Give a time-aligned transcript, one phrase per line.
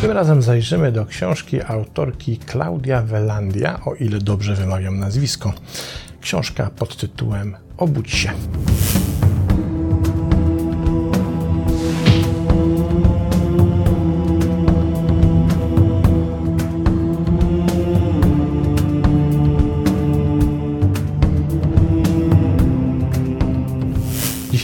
[0.00, 5.52] Tym razem zajrzymy do książki autorki Klaudia Velandia, o ile dobrze wymawiam nazwisko.
[6.20, 8.32] Książka pod tytułem Obudź się.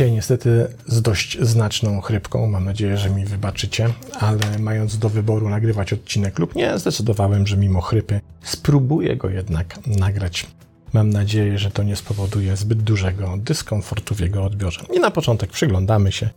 [0.02, 2.46] Dzisiaj niestety z dość znaczną chrypką.
[2.46, 3.88] Mam nadzieję, że mi wybaczycie,
[4.20, 9.86] ale mając do wyboru nagrywać odcinek lub nie, zdecydowałem, że mimo chrypy spróbuję go jednak
[9.86, 10.46] nagrać.
[10.92, 14.84] Mam nadzieję, że to nie spowoduje zbyt dużego dyskomfortu w jego odbiorze.
[14.94, 16.30] I na początek przyglądamy się,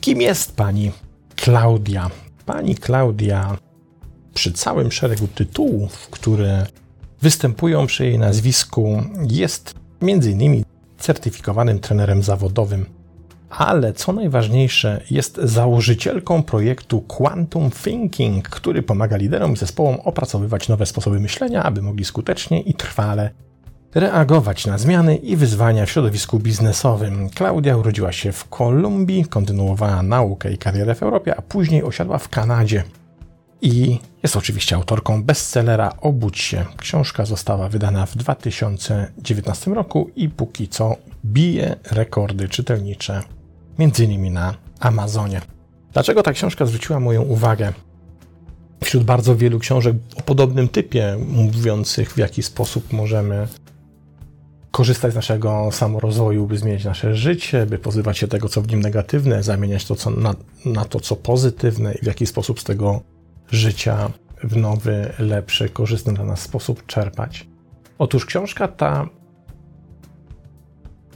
[0.00, 0.92] kim jest pani
[1.36, 2.10] Klaudia.
[2.46, 3.56] Pani Klaudia,
[4.34, 6.66] przy całym szeregu tytułów, które
[7.22, 10.64] występują przy jej nazwisku, jest między innymi
[10.98, 12.97] certyfikowanym trenerem zawodowym,
[13.50, 20.86] ale co najważniejsze, jest założycielką projektu Quantum Thinking, który pomaga liderom i zespołom opracowywać nowe
[20.86, 23.30] sposoby myślenia, aby mogli skutecznie i trwale
[23.94, 27.30] reagować na zmiany i wyzwania w środowisku biznesowym.
[27.30, 32.28] Klaudia urodziła się w Kolumbii, kontynuowała naukę i karierę w Europie, a później osiadła w
[32.28, 32.84] Kanadzie.
[33.62, 36.64] I jest oczywiście autorką bestsellera Obudź się.
[36.76, 43.22] Książka została wydana w 2019 roku i póki co bije rekordy czytelnicze,
[43.78, 45.40] między innymi na Amazonie.
[45.92, 47.72] Dlaczego ta książka zwróciła moją uwagę?
[48.84, 53.48] Wśród bardzo wielu książek o podobnym typie, mówiących w jaki sposób możemy
[54.70, 58.80] korzystać z naszego samorozwoju, by zmienić nasze życie, by pozywać się tego, co w nim
[58.80, 60.34] negatywne, zamieniać to co, na,
[60.64, 63.00] na to, co pozytywne i w jaki sposób z tego
[63.50, 64.10] życia
[64.44, 67.46] w nowy, lepszy, korzystny dla nas sposób czerpać.
[67.98, 69.08] Otóż książka ta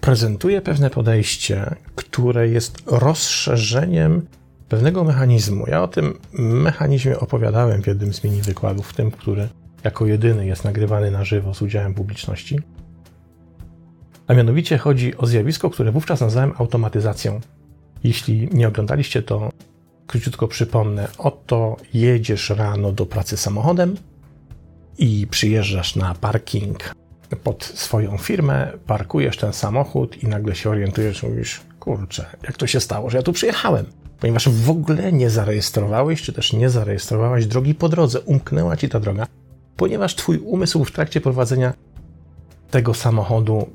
[0.02, 4.26] prezentuje pewne podejście, które jest rozszerzeniem
[4.68, 5.64] pewnego mechanizmu.
[5.66, 9.48] Ja o tym mechanizmie opowiadałem w jednym z mini wykładów, w tym, który
[9.84, 12.60] jako jedyny jest nagrywany na żywo z udziałem publiczności.
[14.26, 17.40] A mianowicie chodzi o zjawisko, które wówczas nazwałem automatyzacją.
[18.04, 19.50] Jeśli nie oglądaliście, to
[20.06, 21.08] króciutko przypomnę.
[21.18, 23.96] Oto jedziesz rano do pracy samochodem
[24.98, 27.01] i przyjeżdżasz na parking
[27.36, 32.80] pod swoją firmę, parkujesz ten samochód i nagle się orientujesz, mówisz, kurczę, jak to się
[32.80, 33.86] stało, że ja tu przyjechałem?
[34.20, 39.00] Ponieważ w ogóle nie zarejestrowałeś, czy też nie zarejestrowałaś drogi po drodze, umknęła ci ta
[39.00, 39.26] droga,
[39.76, 41.72] ponieważ twój umysł w trakcie prowadzenia
[42.70, 43.66] tego samochodu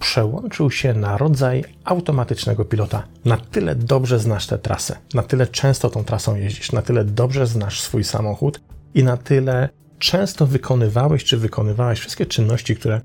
[0.00, 3.02] przełączył się na rodzaj automatycznego pilota.
[3.24, 7.46] Na tyle dobrze znasz tę trasę, na tyle często tą trasą jeździsz, na tyle dobrze
[7.46, 8.60] znasz swój samochód
[8.94, 9.68] i na tyle
[9.98, 13.00] często wykonywałeś czy wykonywałeś wszystkie czynności, które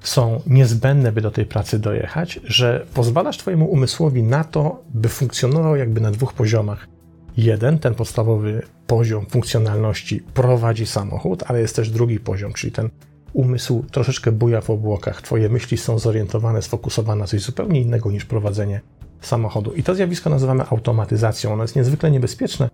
[0.00, 5.76] są niezbędne, by do tej pracy dojechać, że pozwalasz Twojemu umysłowi na to, by funkcjonował
[5.76, 6.88] jakby na dwóch poziomach.
[7.36, 12.90] Jeden, ten podstawowy poziom funkcjonalności prowadzi samochód, ale jest też drugi poziom, czyli ten
[13.32, 15.22] umysł troszeczkę buja w obłokach.
[15.22, 18.80] Twoje myśli są zorientowane, sfokusowane na coś zupełnie innego niż prowadzenie
[19.20, 19.72] samochodu.
[19.72, 21.52] I to zjawisko nazywamy automatyzacją.
[21.52, 22.70] Ono jest niezwykle niebezpieczne,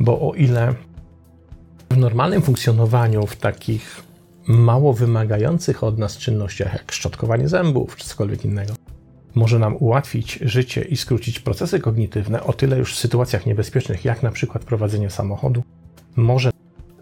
[0.00, 0.74] bo o ile
[1.94, 4.02] w normalnym funkcjonowaniu, w takich
[4.46, 8.74] mało wymagających od nas czynnościach, jak szczotkowanie zębów czy cokolwiek innego,
[9.34, 14.22] może nam ułatwić życie i skrócić procesy kognitywne, o tyle już w sytuacjach niebezpiecznych, jak
[14.22, 15.62] na przykład prowadzenie samochodu,
[16.16, 16.50] może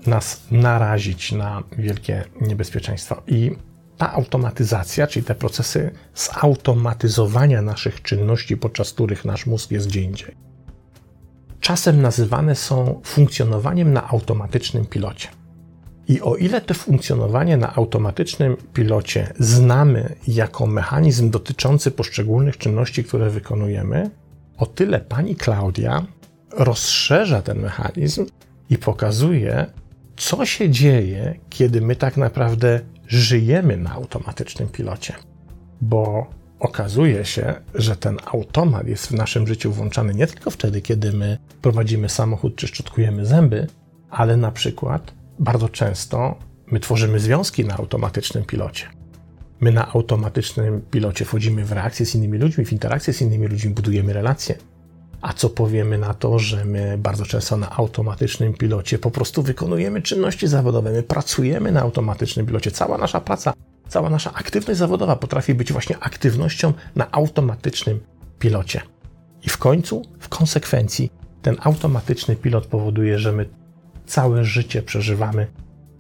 [0.07, 3.23] nas narazić na wielkie niebezpieczeństwo.
[3.27, 3.51] I
[3.97, 10.35] ta automatyzacja, czyli te procesy zautomatyzowania naszych czynności, podczas których nasz mózg jest gdzie indziej,
[11.63, 15.29] czasem nazywane są funkcjonowaniem na automatycznym pilocie.
[16.09, 23.31] I o ile to funkcjonowanie na automatycznym pilocie znamy jako mechanizm dotyczący poszczególnych czynności, które
[23.31, 24.11] wykonujemy,
[24.57, 26.07] o tyle pani Klaudia
[26.53, 28.27] rozszerza ten mechanizm
[28.71, 29.67] i pokazuje,
[30.17, 35.15] co się dzieje, kiedy my tak naprawdę żyjemy na automatycznym pilocie.
[35.81, 36.27] Bo
[36.63, 41.39] okazuje się, że ten automat jest w naszym życiu włączany nie tylko wtedy, kiedy my
[41.63, 43.67] prowadzimy samochód czy szczotkujemy zęby,
[44.11, 48.87] ale na przykład bardzo często my tworzymy związki na automatycznym pilocie.
[49.61, 53.71] My na automatycznym pilocie wchodzimy w reakcje z innymi ludźmi, w interakcje z innymi ludźmi,
[53.71, 54.59] budujemy relacje.
[55.21, 60.03] A co powiemy na to, że my bardzo często na automatycznym pilocie po prostu wykonujemy
[60.03, 62.71] czynności zawodowe, my pracujemy na automatycznym pilocie.
[62.71, 63.53] Cała nasza praca,
[63.93, 68.01] cała nasza aktywność zawodowa potrafi być właśnie aktywnością na automatycznym
[68.39, 68.81] pilocie.
[69.43, 71.11] I w końcu, w konsekwencji,
[71.43, 73.49] ten automatyczny pilot powoduje, że my
[74.07, 75.47] całe życie przeżywamy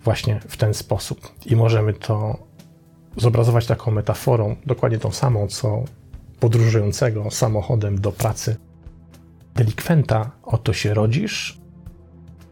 [0.04, 1.32] właśnie w ten sposób.
[1.46, 2.38] I możemy to
[3.16, 5.84] zobrazować taką metaforą, dokładnie tą samą, co
[6.40, 8.56] podróżującego samochodem do pracy
[9.54, 11.58] delikwenta, oto się rodzisz,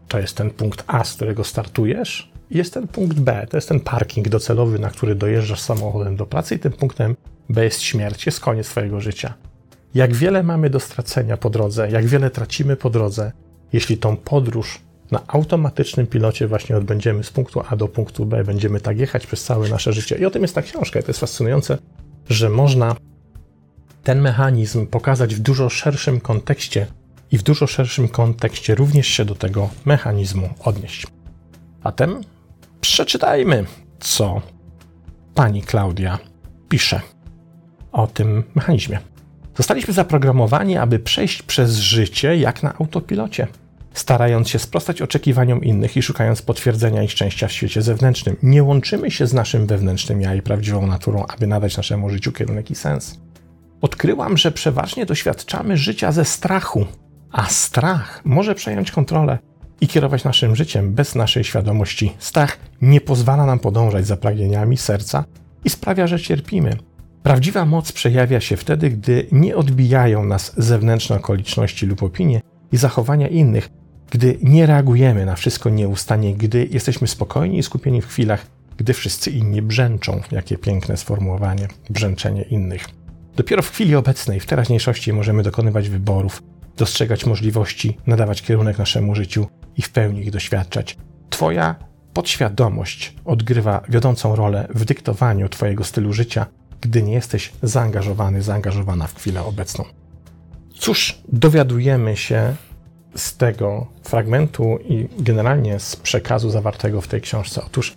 [0.07, 2.30] To jest ten punkt A, z którego startujesz.
[2.51, 6.55] Jest ten punkt B, to jest ten parking docelowy, na który dojeżdżasz samochodem do pracy,
[6.55, 7.15] i tym punktem
[7.49, 9.33] B jest śmierć, jest koniec Twojego życia.
[9.93, 13.31] Jak wiele mamy do stracenia po drodze, jak wiele tracimy po drodze,
[13.73, 14.79] jeśli tą podróż
[15.11, 19.43] na automatycznym pilocie właśnie odbędziemy z punktu A do punktu B, będziemy tak jechać przez
[19.43, 20.17] całe nasze życie.
[20.17, 20.99] I o tym jest ta książka.
[20.99, 21.77] I to jest fascynujące,
[22.29, 22.95] że można
[24.03, 26.87] ten mechanizm pokazać w dużo szerszym kontekście
[27.31, 31.07] i w dużo szerszym kontekście również się do tego mechanizmu odnieść.
[31.83, 32.21] A Zatem
[32.81, 33.65] przeczytajmy,
[33.99, 34.41] co
[35.35, 36.19] pani Klaudia
[36.69, 37.01] pisze
[37.91, 38.99] o tym mechanizmie.
[39.57, 43.47] Zostaliśmy zaprogramowani, aby przejść przez życie jak na autopilocie,
[43.93, 48.35] starając się sprostać oczekiwaniom innych i szukając potwierdzenia ich szczęścia w świecie zewnętrznym.
[48.43, 52.71] Nie łączymy się z naszym wewnętrznym ja i prawdziwą naturą, aby nadać naszemu życiu kierunek
[52.71, 53.19] i sens.
[53.81, 56.85] Odkryłam, że przeważnie doświadczamy życia ze strachu,
[57.31, 59.37] a strach może przejąć kontrolę
[59.81, 62.13] i kierować naszym życiem bez naszej świadomości.
[62.19, 65.25] Strach nie pozwala nam podążać za pragnieniami serca
[65.65, 66.77] i sprawia, że cierpimy.
[67.23, 72.41] Prawdziwa moc przejawia się wtedy, gdy nie odbijają nas zewnętrzne okoliczności lub opinie
[72.71, 73.69] i zachowania innych,
[74.11, 78.45] gdy nie reagujemy na wszystko nieustannie, gdy jesteśmy spokojni i skupieni w chwilach,
[78.77, 80.21] gdy wszyscy inni brzęczą.
[80.31, 82.85] Jakie piękne sformułowanie brzęczenie innych.
[83.35, 86.43] Dopiero w chwili obecnej, w teraźniejszości możemy dokonywać wyborów,
[86.77, 89.47] dostrzegać możliwości, nadawać kierunek naszemu życiu
[89.77, 90.97] i w pełni ich doświadczać.
[91.29, 91.75] Twoja
[92.13, 96.45] podświadomość odgrywa wiodącą rolę w dyktowaniu Twojego stylu życia,
[96.81, 99.85] gdy nie jesteś zaangażowany, zaangażowana w chwilę obecną.
[100.73, 102.55] Cóż dowiadujemy się
[103.15, 107.61] z tego fragmentu i generalnie z przekazu zawartego w tej książce?
[107.65, 107.93] Otóż,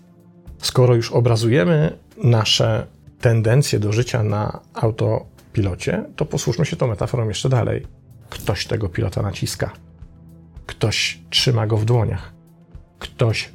[0.59, 2.87] skoro już obrazujemy nasze
[3.20, 7.87] tendencje do życia na autopilocie, to posłużmy się tą metaforą jeszcze dalej.
[8.31, 9.71] Ktoś tego pilota naciska.
[10.67, 12.32] Ktoś trzyma go w dłoniach.
[12.99, 13.53] Ktoś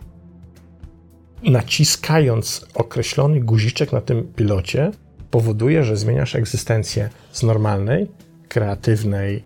[1.44, 4.92] naciskając określony guziczek na tym pilocie,
[5.31, 8.12] powoduje, że zmieniasz egzystencję z normalnej,
[8.48, 9.44] kreatywnej,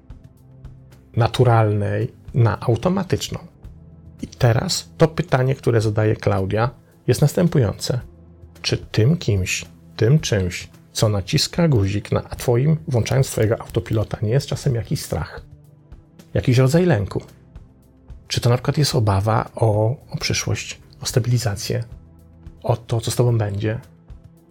[1.16, 3.40] naturalnej na automatyczną.
[4.22, 6.70] I teraz to pytanie, które zadaje Klaudia,
[7.08, 8.00] jest następujące.
[8.62, 9.66] Czy tym kimś,
[9.96, 15.42] tym czymś, co naciska guzik na Twoim, włączając Twojego autopilota, nie jest czasem jakiś strach?
[16.34, 17.22] Jakiś rodzaj lęku?
[18.28, 21.84] Czy to na przykład jest obawa o, o przyszłość, o stabilizację,
[22.64, 23.80] o to, co z Tobą będzie,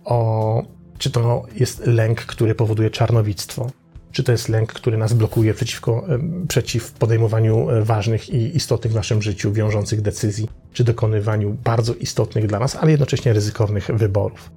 [0.05, 0.63] o
[0.99, 3.71] czy to jest lęk, który powoduje czarnowictwo?
[4.13, 6.07] Czy to jest lęk, który nas blokuje przeciwko,
[6.49, 12.47] przeciw podejmowaniu e, ważnych i istotnych w naszym życiu, wiążących decyzji, czy dokonywaniu bardzo istotnych
[12.47, 14.51] dla nas, ale jednocześnie ryzykownych wyborów?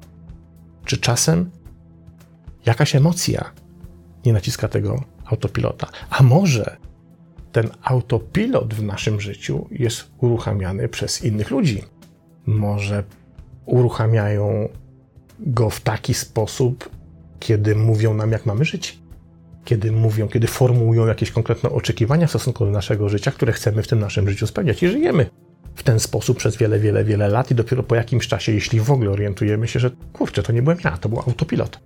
[0.86, 1.50] Czy czasem
[2.66, 3.52] jakaś emocja
[4.26, 5.88] nie naciska tego autopilota?
[6.10, 6.78] A może
[7.52, 11.84] ten autopilot w naszym życiu jest uruchamiany przez innych ludzi?
[12.46, 13.04] Może
[13.66, 14.70] uruchamiają
[15.40, 16.90] go w taki sposób,
[17.40, 19.00] kiedy mówią nam, jak mamy żyć.
[19.66, 23.88] Kiedy mówią, kiedy formułują jakieś konkretne oczekiwania w stosunku do naszego życia, które chcemy w
[23.88, 25.30] tym naszym życiu spełniać i żyjemy
[25.76, 28.92] w ten sposób przez wiele, wiele, wiele lat i dopiero po jakimś czasie, jeśli w
[28.92, 31.80] ogóle orientujemy się, że kurczę, to nie byłem ja, to był autopilot.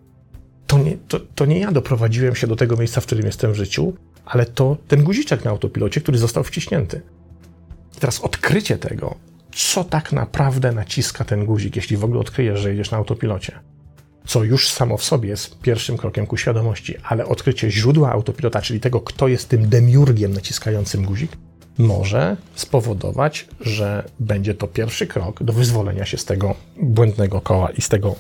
[0.70, 3.56] To nie, to, to nie ja doprowadziłem się do tego miejsca, w którym jestem w
[3.56, 3.94] życiu,
[4.26, 7.02] ale to ten guziczek na autopilocie, który został wciśnięty.
[7.98, 9.16] I teraz odkrycie tego
[9.52, 13.60] co tak naprawdę naciska ten guzik, jeśli w ogóle odkryjesz, że jedziesz na autopilocie.
[14.26, 18.80] Co już samo w sobie jest pierwszym krokiem ku świadomości, ale odkrycie źródła autopilota, czyli
[18.80, 21.32] tego, kto jest tym demiurgiem naciskającym guzik,
[21.78, 27.82] może spowodować, że będzie to pierwszy krok do wyzwolenia się z tego błędnego koła i
[27.82, 28.16] z tego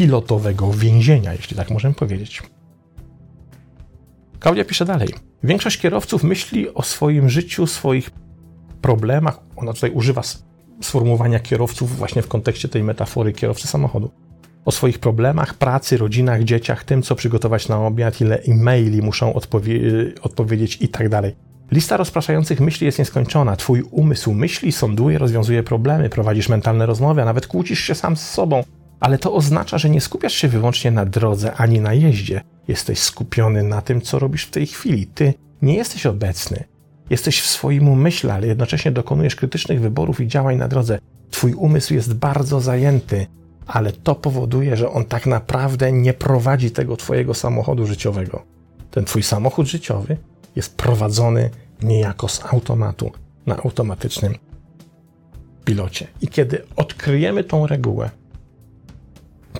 [0.00, 2.42] autopilotowego więzienia, jeśli tak możemy powiedzieć.
[4.40, 5.08] Klaudia pisze dalej.
[5.42, 8.10] Większość kierowców myśli o swoim życiu, swoich
[8.82, 9.40] problemach.
[9.56, 10.22] Ona tutaj używa
[10.82, 14.10] sformułowania kierowców właśnie w kontekście tej metafory kierowcy samochodu.
[14.64, 19.80] O swoich problemach, pracy, rodzinach, dzieciach, tym, co przygotować na obiad, ile e-maili muszą odpowie
[20.22, 21.36] odpowiedzieć i tak dalej.
[21.70, 23.56] Lista rozpraszających myśli jest nieskończona.
[23.56, 28.30] Twój umysł myśli, sąduje, rozwiązuje problemy, prowadzisz mentalne rozmowy, a nawet kłócisz się sam z
[28.30, 28.64] sobą.
[29.00, 32.40] Ale to oznacza, że nie skupiasz się wyłącznie na drodze ani na jeździe.
[32.68, 35.06] Jesteś skupiony na tym, co robisz w tej chwili.
[35.06, 36.64] Ty nie jesteś obecny.
[37.10, 40.98] Jesteś w swoim umyśle, ale jednocześnie dokonujesz krytycznych wyborów i działań na drodze.
[41.30, 43.26] Twój umysł jest bardzo zajęty,
[43.66, 48.42] ale to powoduje, że on tak naprawdę nie prowadzi tego Twojego samochodu życiowego.
[48.90, 50.16] Ten Twój samochód życiowy
[50.56, 51.50] jest prowadzony
[51.82, 53.10] niejako z automatu,
[53.46, 54.34] na automatycznym
[55.64, 56.06] pilocie.
[56.20, 58.10] I kiedy odkryjemy tą regułę,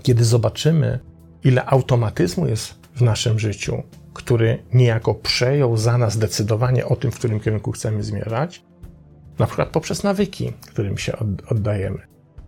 [0.03, 0.99] kiedy zobaczymy,
[1.45, 3.83] ile automatyzmu jest w naszym życiu,
[4.15, 8.63] który niejako przejął za nas decydowanie o tym, w którym kierunku chcemy zmierzać,
[9.39, 11.13] na przykład poprzez nawyki, którym się
[11.49, 11.99] oddajemy,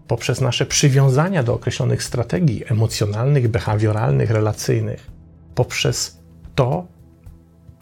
[0.06, 5.10] poprzez nasze przywiązania do określonych strategii emocjonalnych, behawioralnych, relacyjnych,
[5.54, 6.18] poprzez
[6.54, 6.86] to,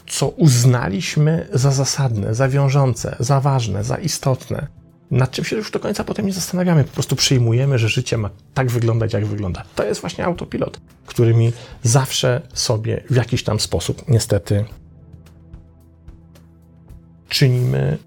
[0.06, 4.66] co uznaliśmy za zasadne, za wiążące, za ważne, za istotne,
[5.10, 8.30] nad czym się już do końca potem nie zastanawiamy, po prostu przyjmujemy, że życie ma
[8.54, 9.64] tak wyglądać, jak wygląda.
[9.74, 11.52] To jest właśnie autopilot, którymi
[11.82, 14.64] zawsze sobie w jakiś tam sposób niestety
[17.28, 17.98] czynimy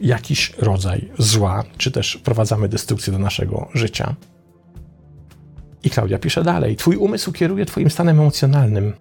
[0.00, 4.14] jakiś rodzaj zła, czy też wprowadzamy destrukcję do naszego życia.
[5.84, 8.92] I Klaudia pisze dalej: Twój umysł kieruje Twoim stanem emocjonalnym.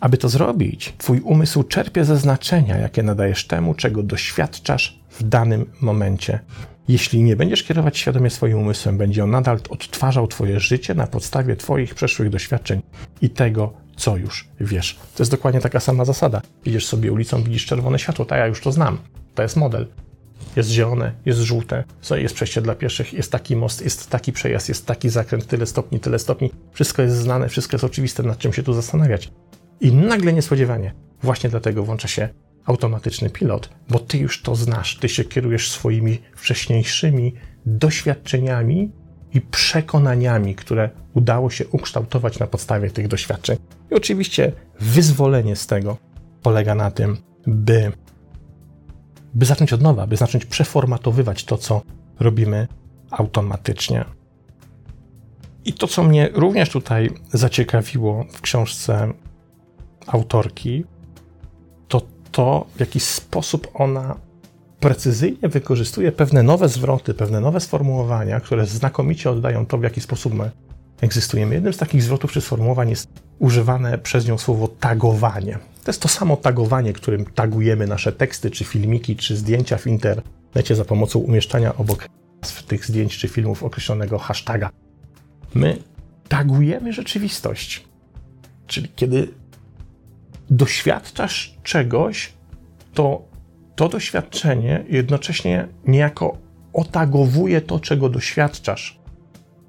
[0.00, 5.70] Aby to zrobić, Twój umysł czerpie ze znaczenia, jakie nadajesz temu, czego doświadczasz w danym
[5.80, 6.40] momencie.
[6.88, 11.56] Jeśli nie będziesz kierować świadomie swoim umysłem, będzie on nadal odtwarzał Twoje życie na podstawie
[11.56, 12.82] Twoich przeszłych doświadczeń
[13.20, 14.98] i tego, co już wiesz.
[15.14, 16.42] To jest dokładnie taka sama zasada.
[16.64, 18.98] Idziesz sobie ulicą, widzisz czerwone światło, tak ja już to znam.
[19.34, 19.86] To jest model.
[20.56, 21.84] Jest zielone, jest żółte,
[22.16, 26.00] jest przejście dla pieszych, jest taki most, jest taki przejazd, jest taki zakręt, tyle stopni,
[26.00, 26.50] tyle stopni.
[26.72, 29.30] Wszystko jest znane, wszystko jest oczywiste, nad czym się tu zastanawiać.
[29.80, 32.28] I nagle niespodziewanie, właśnie dlatego włącza się
[32.66, 37.34] automatyczny pilot, bo ty już to znasz, ty się kierujesz swoimi wcześniejszymi
[37.66, 38.92] doświadczeniami
[39.34, 43.56] i przekonaniami, które udało się ukształtować na podstawie tych doświadczeń.
[43.90, 45.96] I oczywiście wyzwolenie z tego
[46.42, 47.16] polega na tym,
[47.46, 47.92] by,
[49.34, 51.82] by zacząć od nowa, by zacząć przeformatowywać to, co
[52.20, 52.68] robimy
[53.10, 54.04] automatycznie.
[55.64, 59.12] I to, co mnie również tutaj zaciekawiło w książce
[60.06, 60.84] autorki,
[62.32, 64.16] to, w jaki sposób ona
[64.80, 70.34] precyzyjnie wykorzystuje pewne nowe zwroty, pewne nowe sformułowania, które znakomicie oddają to, w jaki sposób
[70.34, 70.50] my
[71.00, 71.54] egzystujemy.
[71.54, 73.08] Jednym z takich zwrotów czy sformułowań jest
[73.38, 75.58] używane przez nią słowo tagowanie.
[75.84, 80.74] To jest to samo tagowanie, którym tagujemy nasze teksty, czy filmiki, czy zdjęcia w internecie
[80.76, 82.08] za pomocą umieszczania obok
[82.66, 84.70] tych zdjęć czy filmów określonego hashtaga.
[85.54, 85.78] My
[86.28, 87.84] tagujemy rzeczywistość.
[88.66, 89.28] Czyli kiedy
[90.50, 92.32] doświadczasz czegoś,
[92.94, 93.32] to
[93.76, 96.38] to doświadczenie jednocześnie niejako
[96.72, 99.02] otagowuje to, czego doświadczasz.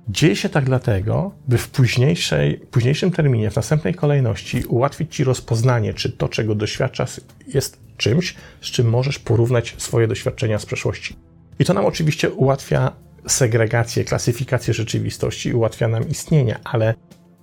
[0.08, 5.94] Dzieje się tak dlatego, by w późniejszej, późniejszym terminie, w następnej kolejności ułatwić ci rozpoznanie,
[5.94, 11.15] czy to, czego doświadczasz, jest czymś, z czym możesz porównać swoje doświadczenia z przeszłości.
[11.60, 12.92] I to nam oczywiście ułatwia
[13.27, 16.94] segregację, klasyfikację rzeczywistości, ułatwia nam istnienie, ale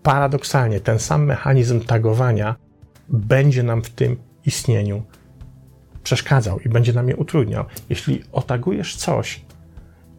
[0.02, 2.56] paradoksalnie ten sam mechanizm tagowania
[3.10, 5.02] będzie nam w tym istnieniu
[6.02, 7.64] przeszkadzał i będzie nam je utrudniał.
[7.88, 9.44] Jeśli otagujesz coś,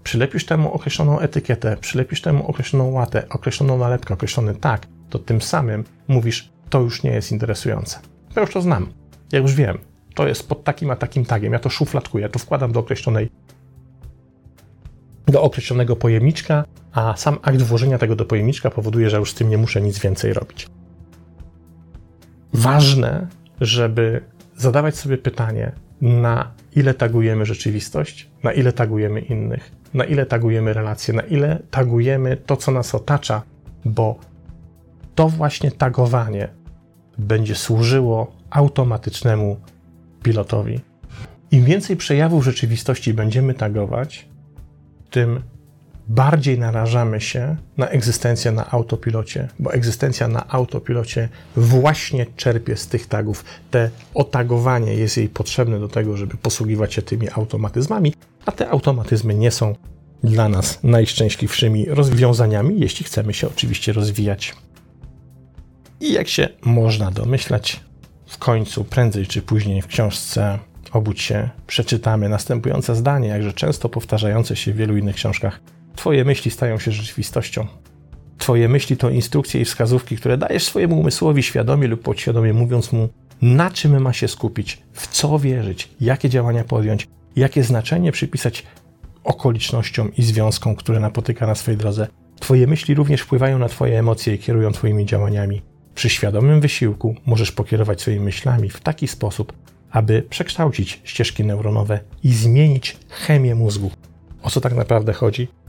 [0.04, 5.84] przylepisz temu określoną etykietę, przylepisz temu określoną łatę, określoną nalepkę, określony tak, to tym samym
[6.08, 8.00] mówisz, to już nie jest interesujące.
[8.36, 8.94] Ja już to znam,
[9.32, 9.78] ja już wiem,
[10.16, 13.30] to jest pod takim a takim tagiem, ja to szufladkuję, to wkładam do określonej
[15.28, 19.50] do określonego pojemniczka, a sam akt włożenia tego do pojemniczka powoduje, że już z tym
[19.50, 20.68] nie muszę nic więcej robić
[22.62, 23.28] ważne,
[23.62, 24.22] żeby
[24.58, 31.14] zadawać sobie pytanie, na ile tagujemy rzeczywistość, na ile tagujemy innych, na ile tagujemy relacje,
[31.14, 33.42] na ile tagujemy to, co nas otacza,
[33.86, 34.20] bo
[35.16, 36.48] to właśnie tagowanie
[37.18, 39.60] będzie służyło automatycznemu
[40.24, 40.80] pilotowi.
[41.52, 44.28] Im więcej przejawów rzeczywistości będziemy tagować,
[45.10, 45.42] tym
[46.12, 53.08] bardziej narażamy się na egzystencję na autopilocie, bo egzystencja na autopilocie właśnie czerpie z tych
[53.08, 53.46] tagów.
[53.72, 58.14] Te otagowanie jest jej potrzebne do tego, żeby posługiwać się tymi automatyzmami,
[58.46, 59.76] a te automatyzmy nie są
[60.24, 64.56] dla nas najszczęśliwszymi rozwiązaniami, jeśli chcemy się oczywiście rozwijać.
[66.00, 67.80] I jak się można domyślać,
[68.26, 70.60] w końcu, prędzej czy później w książce
[70.92, 75.60] Obudź się, przeczytamy następujące zdanie, jakże często powtarzające się w wielu innych książkach
[76.02, 77.68] Twoje myśli stają się rzeczywistością.
[78.38, 83.10] Twoje myśli to instrukcje i wskazówki, które dajesz swojemu umysłowi świadomie lub podświadomie, mówiąc mu,
[83.42, 88.64] na czym ma się skupić, w co wierzyć, jakie działania podjąć, jakie znaczenie przypisać
[89.24, 92.08] okolicznościom i związkom, które napotyka na swojej drodze.
[92.40, 95.62] Twoje myśli również wpływają na Twoje emocje i kierują Twoimi działaniami.
[95.96, 99.54] Przy świadomym wysiłku możesz pokierować swoimi myślami w taki sposób,
[99.92, 103.92] aby przekształcić ścieżki neuronowe i zmienić chemię mózgu.
[104.44, 105.61] O co tak naprawdę chodzi?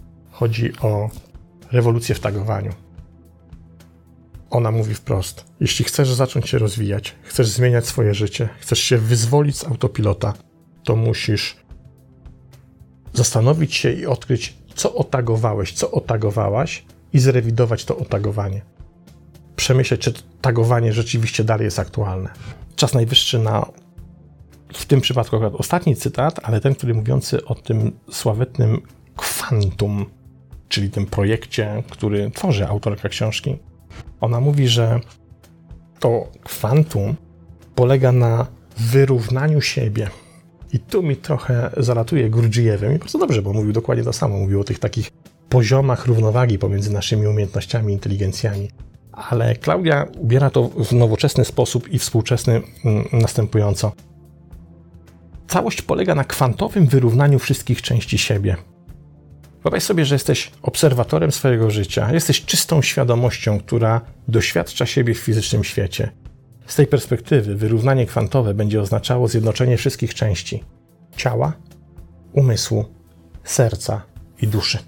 [0.43, 1.11] Chodzi o
[1.73, 2.73] rewolucję w tagowaniu.
[4.51, 9.59] Ona mówi wprost: Jeśli chcesz zacząć się rozwijać, chcesz zmieniać swoje życie, chcesz się wyzwolić
[9.59, 10.35] z autopilota,
[10.85, 11.57] to musisz
[13.13, 18.63] zastanowić się i odkryć, co otagowałeś, co otagowałaś, i zrewidować to otagowanie.
[19.57, 22.31] przemyśleć, czy tagowanie rzeczywiście dalej jest aktualne.
[22.77, 23.67] Czas najwyższy na
[24.75, 28.83] w tym przypadku akurat ostatni cytat, ale ten, który mówiący o tym sławetnym
[29.17, 30.07] kwantum,
[30.73, 33.59] czyli tym projekcie, który tworzy autorka książki.
[34.21, 35.00] Ona mówi, że
[36.00, 37.14] to kwantum
[37.75, 38.47] polega na
[38.79, 40.09] wyrównaniu siebie.
[40.73, 44.38] I tu mi trochę zalatuje Gurdjieffem i bardzo dobrze, bo mówił dokładnie to samo.
[44.38, 45.11] Mówił o tych takich
[45.49, 48.71] poziomach równowagi pomiędzy naszymi umiejętnościami, inteligencjami.
[49.12, 53.93] Ale Klaudia ubiera to w nowoczesny sposób i współczesny mm, następująco.
[55.49, 58.57] Całość polega na kwantowym wyrównaniu wszystkich części siebie.
[59.62, 65.64] Wyobraź sobie, że jesteś obserwatorem swojego życia, jesteś czystą świadomością, która doświadcza siebie w fizycznym
[65.64, 66.11] świecie.
[66.66, 70.64] Z tej perspektywy wyrównanie kwantowe będzie oznaczało zjednoczenie wszystkich części
[71.16, 71.52] ciała,
[72.33, 72.85] umysłu,
[73.45, 74.02] serca
[74.42, 74.78] i duszy.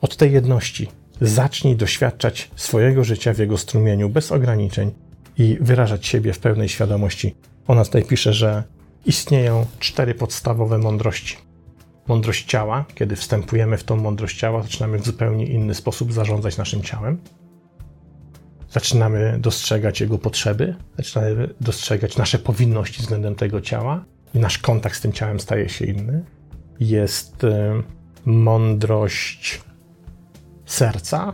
[0.00, 0.88] Od tej jedności
[1.20, 4.92] zacznij doświadczać swojego życia w jego strumieniu bez ograniczeń
[5.38, 7.34] i wyrażać siebie w pełnej świadomości.
[7.66, 8.62] Ona tutaj pisze, że
[9.06, 11.51] istnieją cztery podstawowe mądrości.
[12.08, 16.82] Mądrość ciała, kiedy wstępujemy w tą mądrość ciała, zaczynamy w zupełnie inny sposób zarządzać naszym
[16.82, 17.18] ciałem.
[18.70, 24.04] Zaczynamy dostrzegać jego potrzeby, zaczynamy dostrzegać nasze powinności względem tego ciała
[24.34, 26.24] i nasz kontakt z tym ciałem staje się inny.
[26.80, 27.48] Jest y,
[28.24, 29.60] mądrość
[30.66, 31.32] serca,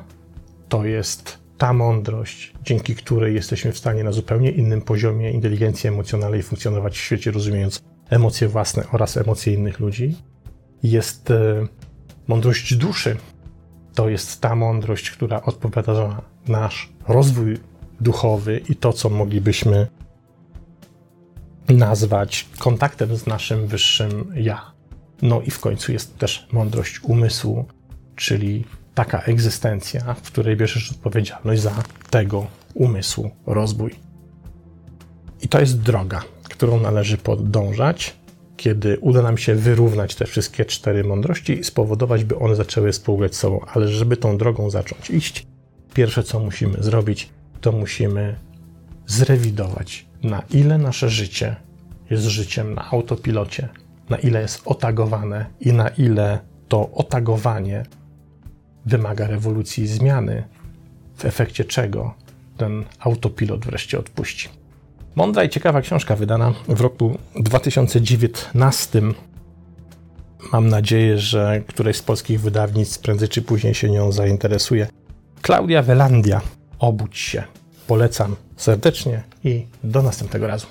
[0.68, 6.42] to jest ta mądrość, dzięki której jesteśmy w stanie na zupełnie innym poziomie inteligencji emocjonalnej
[6.42, 10.16] funkcjonować w świecie, rozumiejąc emocje własne oraz emocje innych ludzi.
[10.82, 11.66] Jest e,
[12.28, 13.16] mądrość duszy.
[13.94, 17.58] To jest ta mądrość, która odpowiada za nasz rozwój
[18.00, 19.86] duchowy i to, co moglibyśmy
[21.68, 24.72] nazwać kontaktem z naszym wyższym ja.
[25.22, 27.64] No i w końcu jest też mądrość umysłu,
[28.16, 31.74] czyli taka egzystencja, w której bierzesz odpowiedzialność za
[32.10, 33.94] tego umysłu rozwój.
[35.42, 38.16] I to jest droga, którą należy podążać,
[38.58, 43.34] kiedy uda nam się wyrównać te wszystkie cztery mądrości i spowodować, by one zaczęły współgrać
[43.34, 43.60] z sobą.
[43.74, 45.46] Ale żeby tą drogą zacząć iść,
[45.94, 47.30] pierwsze co musimy zrobić,
[47.60, 48.36] to musimy
[49.06, 51.56] zrewidować, na ile nasze życie
[52.10, 53.68] jest życiem na autopilocie,
[54.08, 57.82] na ile jest otagowane i na ile to otagowanie
[58.86, 60.44] wymaga rewolucji zmiany,
[61.16, 62.14] w efekcie czego
[62.56, 64.48] ten autopilot wreszcie odpuści.
[65.18, 69.02] Mądra i ciekawa książka wydana w roku 2019.
[70.52, 74.86] Mam nadzieję, że któreś z polskich wydawnictw prędzej czy później się nią zainteresuje.
[75.42, 76.40] Klaudia Welandia.
[76.78, 77.42] Obudź się.
[77.86, 80.66] Polecam serdecznie i do następnego razu.